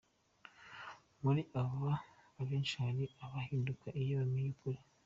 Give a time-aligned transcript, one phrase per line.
[1.21, 1.91] Muri aba
[2.41, 4.79] abenshi hari abahinduka iyo bamenye ukuri.